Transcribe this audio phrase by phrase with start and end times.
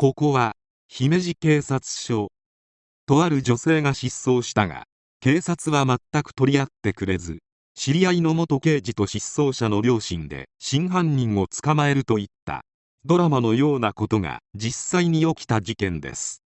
[0.00, 0.54] ここは
[0.86, 2.28] 姫路警察署。
[3.06, 4.84] とある女性が失踪したが
[5.18, 7.40] 警察は全く取り合ってくれず
[7.74, 12.62] 知り合いの元刑事と失踪者の両親で真犯人を捕まえるといった。
[13.06, 16.44] ドラマのようなことが実際に起きた事件です。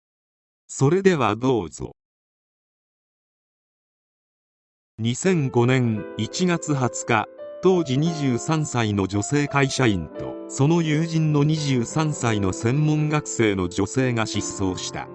[0.67, 1.93] それではどうぞ。
[5.01, 15.09] 2005年1月20日当時23歳の女性会社員とその友人の23歳の専門学生の女性が失踪した。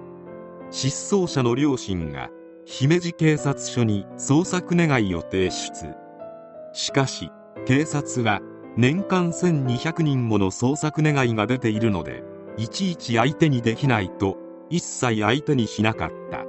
[0.71, 2.29] 失踪者の両親が
[2.67, 5.95] 姫路警察署に捜索願いを提出。
[6.75, 7.31] しかし
[7.65, 8.43] 警察は
[8.77, 12.25] 年間1200人もの捜索願いが出ているので
[12.59, 14.37] いちいち相手にできないと
[14.69, 16.45] 一切相手にしなかった。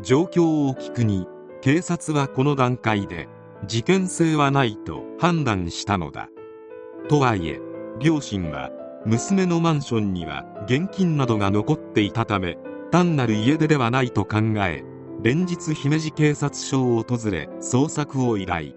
[0.00, 1.26] 状況を聞くに
[1.60, 3.28] 警察はこの段階で
[3.66, 6.28] 事件性はないと判断したのだ。
[7.08, 7.60] とはいえ
[8.00, 8.70] 両親は
[9.04, 12.58] 娘のマンションには現金などが残っていたため
[12.90, 14.84] 単なる家出ではないと考え
[15.22, 18.72] 連日姫路警察署を訪れ捜索を依頼。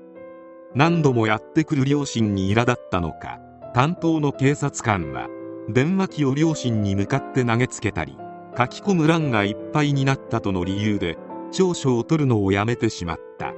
[0.73, 3.39] 何度もやってくる両親に苛立ったのか
[3.73, 5.27] 担当の警察官は
[5.69, 8.17] 電話機を両親に向かって投げつけたり
[8.57, 11.17] 書き込む欄がいっぱいになったとの理由で
[11.51, 13.53] 長所を取るのをやめてしまった。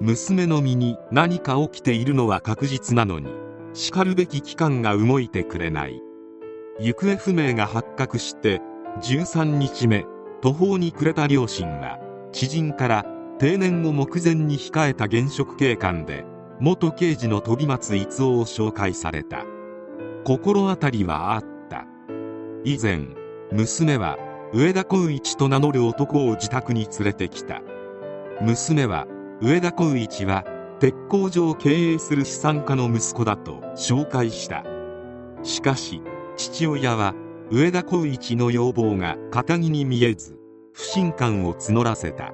[0.00, 3.28] 娘の身に何か起きているのは確実なのに
[3.72, 6.00] しかるべき機関が動いてくれない。
[6.78, 8.60] 行方不明が発覚して
[9.00, 10.06] 13日目
[10.40, 11.98] 途方に暮れた両親は
[12.30, 13.06] 知人から
[13.38, 16.24] 定年を目前に控えた現職警官で
[16.60, 19.44] 元刑事の飛松逸夫を紹介された。
[20.24, 21.86] 心当たりはあった。
[22.64, 23.08] 以前
[23.50, 24.16] 娘は
[24.52, 27.62] 上田光一と名乗る男を自宅に連れてきた。
[28.40, 29.06] 娘は
[29.40, 30.44] 上田光一は
[30.80, 34.64] 鉄工所を経営する資産家の息子だと紹介した。
[35.44, 36.02] しかし
[36.36, 37.14] 父親は
[37.48, 40.36] 上田光一の要望が堅気に見えず
[40.72, 42.32] 不信感を募らせた。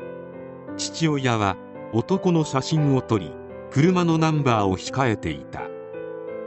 [0.78, 1.59] 父親は
[1.92, 3.32] 男の写真を撮り
[3.71, 5.60] 車のナンバーを控えていた。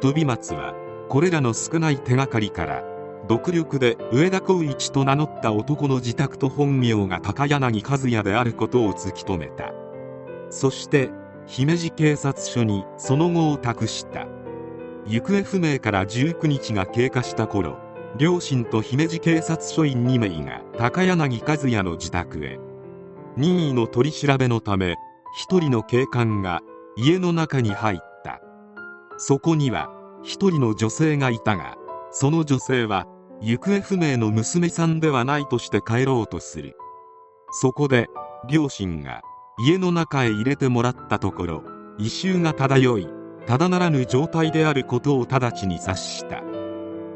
[0.01, 0.73] 飛松は
[1.07, 2.83] これらの少ない手がかりから
[3.27, 9.71] 独力で上田光一と名乗った男の自宅と本名が高柳和也であることを突き止めた。
[10.49, 11.11] そして
[11.45, 14.27] 姫路警察署にその後を託した。
[15.05, 17.77] 行方不明から19日が経過した頃
[18.17, 22.59] 両親と姫路警察署員2名が高柳和也の自宅へ。
[23.37, 24.95] 任意の取り調べのため
[25.37, 26.61] 一人の警官が
[26.95, 28.41] 家の中に入った。
[29.17, 29.89] そこには
[30.23, 31.75] 一人の女性がいたが
[32.11, 33.05] その女性は
[33.41, 36.75] 行方不明の娘さんではないとして帰ろうとする。
[37.51, 38.07] そこで
[38.49, 39.21] 両親が
[39.59, 41.63] 家の中へ入れてもらったところ
[41.97, 43.09] 異臭が漂い
[43.47, 46.43] ただならぬ状態であることを直ちに察した。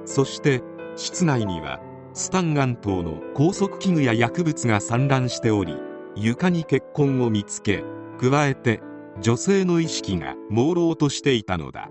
[0.05, 0.63] そして
[0.95, 1.79] 室内には
[2.13, 5.77] スタンガン等の拘束器具や薬物が散乱しており
[6.15, 7.83] 床に血痕を見つけ
[8.19, 8.81] 加えて
[9.21, 11.89] 女性の意識が朦朧としていたのだ。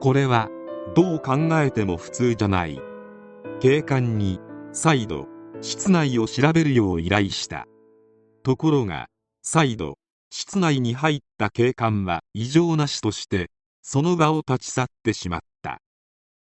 [0.00, 0.50] これは
[0.94, 2.80] どう考えても普通じゃない。
[3.60, 4.40] 警官に
[4.72, 5.26] 再度
[5.62, 7.66] 室内を調べるよう依頼した。
[8.42, 9.08] ところが
[9.46, 9.98] 再度
[10.30, 13.50] 室内に入った警官は異常なしとして
[13.82, 15.80] その場を立ち去ってしまった。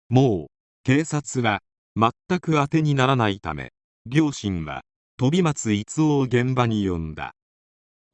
[0.08, 0.46] もう
[0.82, 1.60] 警察は
[1.94, 3.70] 全く当てにならないため
[4.06, 4.82] 両親は
[5.18, 7.34] 飛松逸夫を現場に呼んだ。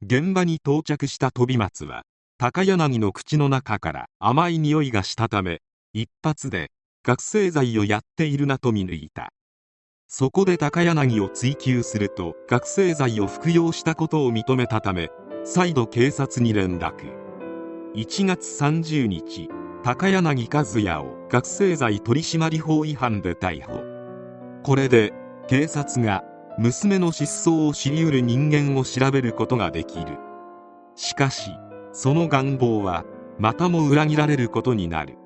[0.05, 2.03] 現場に到着した飛松は
[2.37, 5.61] 高柳の口の中から甘い匂いがしたため
[5.93, 6.71] 一発で
[7.03, 9.31] 覚醒剤をやっているなと見抜いた。
[10.15, 15.09] そこで高柳を追及すると覚醒剤を服用したことを認めたため
[15.43, 17.11] 再度警察に連絡。
[17.95, 19.49] 1月30日
[19.81, 23.81] 高柳和也を覚醒剤取締法違反で逮捕。
[24.61, 25.13] これで
[25.47, 26.23] 警察が
[26.59, 30.19] 娘の失踪を知り得る人間を調べることができる。
[30.93, 31.49] しかし
[31.91, 33.03] その願望は
[33.39, 35.17] またも裏切られることになる。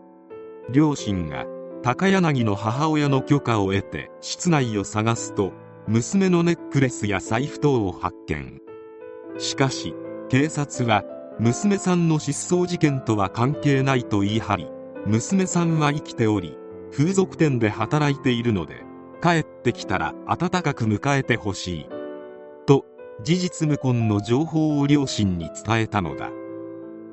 [0.70, 1.46] 両親が
[1.88, 5.54] 高柳の母親の許可を得て室内を探すと
[5.88, 8.62] 娘のネックレスや財布等を発見。
[9.38, 9.96] しかし
[10.28, 11.06] 警察は
[11.40, 14.68] 娘さんの失踪事件とは関係ないと言い張り
[15.06, 16.58] 娘さんは生きており
[16.92, 18.84] 風俗店で働いているので
[19.24, 21.90] 帰ってきたら温かく迎えてほしい。
[22.66, 22.84] と
[23.24, 26.32] 事実無根の情報を両親に伝えたのだ。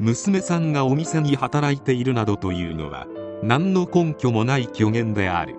[0.00, 3.06] 娘さんがお店に働いているなどというのは
[3.46, 5.56] 何の根拠もない虚言である。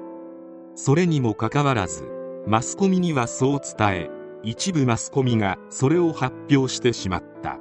[0.74, 2.10] それにもかかわらず
[2.48, 4.10] マスコミにはそう伝え
[4.42, 7.60] 一部マスコミがそれを発表してしまった。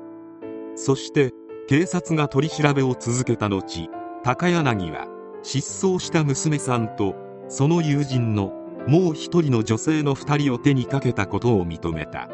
[0.77, 1.33] そして
[1.69, 3.91] 警察が取り調べを続けた後
[4.23, 5.09] 高柳は
[5.43, 7.15] 失踪した娘さんと
[7.49, 8.55] その友人の
[8.89, 12.31] もう一人の女性の2人を手にかけたことを認めた。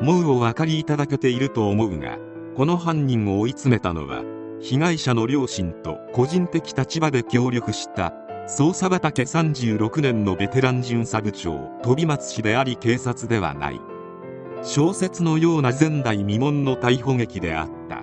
[0.00, 2.16] もうお分かりいただけていると思うが
[2.54, 4.22] この犯人を追い詰めたのは
[4.60, 8.12] 被害者の両親と個人的立場で協力した
[8.48, 13.80] 捜査畑36年のベテラン巡査部長飛松氏であり警察ではない。
[14.62, 18.02] 小説のような前代未聞の逮捕劇であった。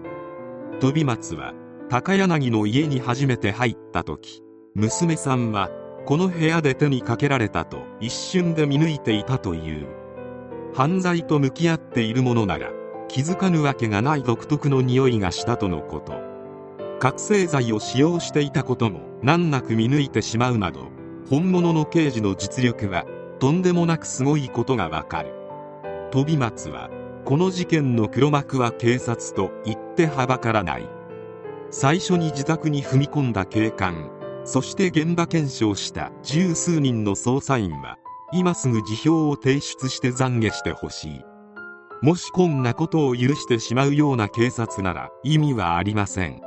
[0.79, 1.53] 飛松は
[1.89, 4.41] 高柳の家に初めて入った時
[4.75, 5.69] 娘さんは
[6.05, 9.87] この部屋で手にかけられたと一瞬で見抜いていたという。
[10.73, 12.69] 犯罪と向き合っているものなら
[13.07, 16.24] 気づかぬわけがない独特の匂いがしたとのこと。
[16.99, 20.87] 覚醒剤を使用していたことも難なく見抜いてしまうなど
[21.29, 23.05] 本物の刑事の実力は
[23.39, 25.33] とんでもなくすごいことがわかる。
[26.11, 26.89] 飛松は
[27.25, 30.87] この事件の黒幕は警察と言ってはばからない。
[31.71, 34.09] 最初に自宅に踏み込んだ警官
[34.45, 37.97] そして現場検証した十数人の捜査員は
[38.31, 41.21] 今すぐ辞表を提出して懺悔してほしい。
[42.01, 46.41] もしこんなことを許してしまうような警察なら意味はありません。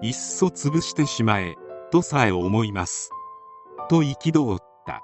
[0.00, 1.56] いっそ潰してしまえ
[1.90, 3.10] とさえ思います。
[3.90, 5.02] と憤った。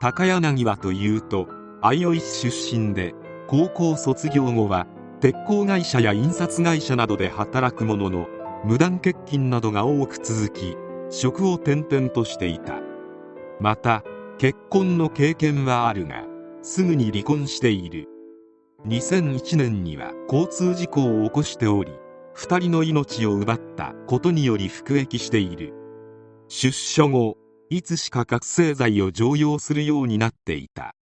[0.00, 1.46] 高柳はというと
[1.82, 3.14] 相生市出身で
[3.46, 4.86] 高校卒業後は
[5.20, 8.26] 鉄鋼会社や印刷会社などで働くものの
[8.64, 10.76] 無断欠勤などが多く続き
[11.10, 12.74] 職を転々としていた。
[13.60, 14.02] また
[14.38, 16.24] 結婚の経験はあるが
[16.62, 18.08] すぐに離婚している。
[18.86, 21.92] 2001年には交通事故を起こしており
[22.38, 25.74] 2人の命を奪ったことにより服役している。
[26.48, 27.36] 出所後
[27.68, 30.94] いつしか覚醒剤を常用するようになっていた。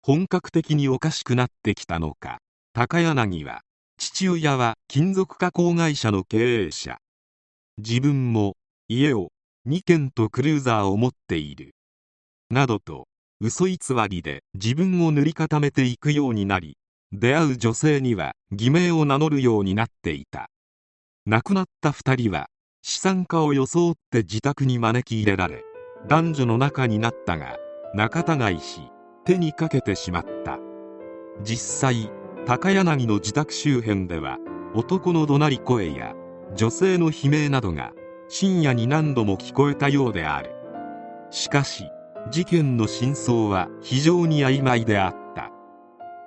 [0.00, 2.38] 本格的におかしくなってきたのか。
[2.72, 3.62] 高柳は
[3.98, 6.98] 父親は金属加工会社の経営者。
[7.78, 8.54] 自分も
[8.86, 9.30] 家を
[9.68, 11.72] 2軒とクルーザーを持っている。
[12.48, 13.08] などと
[13.40, 13.78] 嘘偽
[14.08, 16.76] りで自分を塗り固めていくようになり
[17.10, 20.48] 出会う女性には偽名を名乗るようになっていた。
[21.26, 22.46] 亡くなった2人は
[22.80, 25.64] 資産家を装って自宅に招き入れられ
[26.08, 27.58] 男女の仲になったが
[27.94, 28.80] 仲違いし
[29.26, 30.58] 手にかけてしまった。
[31.42, 32.10] 実際
[32.46, 34.38] 高柳の自宅周辺では
[34.74, 36.14] 男の怒鳴り声や
[36.54, 37.92] 女性の悲鳴などが
[38.28, 40.50] 深夜に何度も聞こえたようである。
[41.30, 41.84] しかし
[42.30, 45.50] 事件の真相は非常に曖昧であった。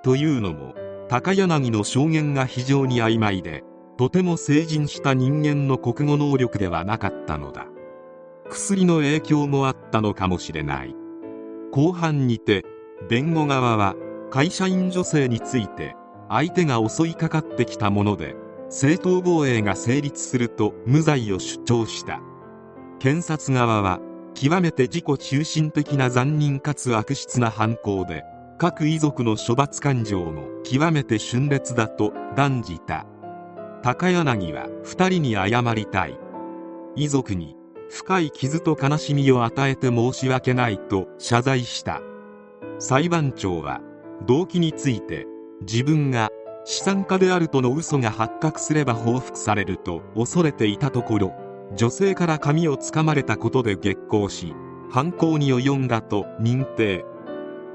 [0.04, 0.74] というのも
[1.08, 3.64] 高柳の証言が非常に曖昧で
[3.96, 7.66] とても成人した人間の国語能力ではなかったのだ。
[8.50, 10.94] 薬の影響もあったのかもしれない。
[11.70, 12.64] 後半にて
[13.08, 13.94] 弁護側は
[14.30, 15.96] 会社員女性について
[16.28, 18.34] 相手が襲いかかってきたもので
[18.68, 22.20] 正当防衛が成立すると無罪を主張した。
[22.98, 24.00] 検察側は
[24.34, 28.24] 極めて自己中心的な残忍かつ悪質な犯行で
[28.58, 33.06] 各遺族の処罰感情も極めて峻烈だと断じた。
[33.84, 36.18] 高柳は2人に謝りたい。
[36.96, 37.54] 遺族に
[37.90, 42.00] 深い傷と悲しみを与えて申し訳ないと謝罪した。
[42.78, 43.82] 裁判長は
[44.26, 45.26] 動機について
[45.60, 46.30] 自分が
[46.64, 51.34] 資産家であるとの嘘が発覚すれば報復されると恐れていたところ
[51.76, 54.54] 女性から髪をつかまれたことで激高し
[54.90, 57.04] 犯行に及んだと認定。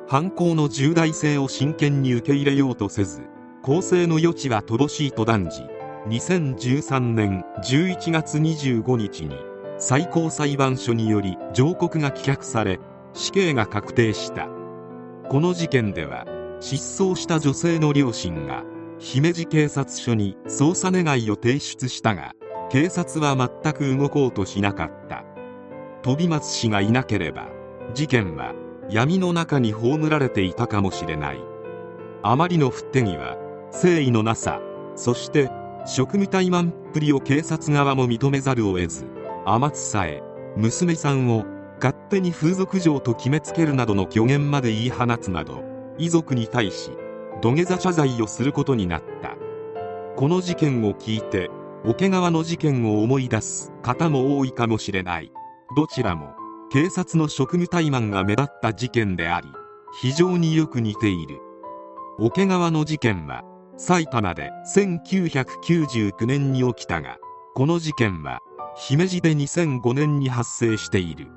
[0.08, 3.22] 犯行の重大性を真剣に受け入れようとせず
[3.62, 5.62] 公正の余地は乏しいと断じ
[6.08, 9.36] 2013年11月25日に
[9.77, 12.79] 最高裁判所により上告が棄却され
[13.13, 14.48] 死刑が確定した。
[15.29, 16.25] この事件では
[16.60, 18.63] 失踪した女性の両親が
[18.98, 22.34] 姫路警察署に捜査願いを提出したが
[22.70, 25.25] 警察は全く動こうとしなかった。
[26.01, 27.48] 飛松氏がいなければ
[27.94, 28.53] 事件は
[28.89, 31.39] 闇の中に葬られていたかもしれない。
[32.24, 33.38] あまりの不手際
[33.72, 34.62] 誠意のなさ
[34.96, 35.50] そして
[35.86, 39.06] 職務怠慢っぷりを警察側も認めざるを得ず
[39.46, 40.22] 天津さえ
[40.56, 41.46] 娘さんを
[41.76, 45.64] 勝手に風俗嬢と決めつけるなどの虚言まで言い放つなど
[45.98, 46.92] 遺族に対し
[47.42, 49.36] 土下座謝罪をすることになった。
[50.18, 51.50] この事件を聞いて
[51.86, 55.32] 桶川の事件を思い出す方も多いかもしれない。
[55.78, 56.34] どちらも
[56.72, 59.48] 警察の職務怠慢が目立った事件であり
[60.02, 61.40] 非常によく似ている。
[62.20, 63.44] 桶川の事件は
[63.82, 67.18] 埼玉で1999年に起きたが
[67.56, 68.40] この事件は
[68.76, 71.28] 姫路で2005年に発生している。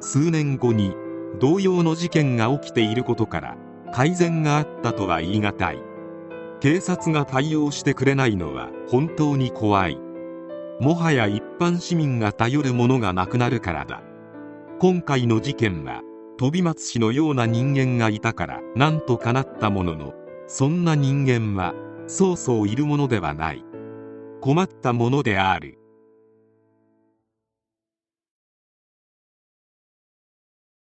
[0.00, 0.94] 数年後に
[1.40, 3.56] 同様の事件が起きていることから
[3.90, 5.78] 改善があったとは言い難い。
[6.60, 9.98] 警察が対応してくれないのは本当に怖い。
[10.78, 14.02] もはや一般市民が頼るものがなくなるからだ。
[14.78, 16.02] 今回の事件は
[16.38, 20.12] 飛松氏のような人間がいたからなんとかなったものの
[20.46, 21.74] そんな人間は
[22.06, 23.64] そうそういるものではない。
[24.40, 25.78] 困ったものである。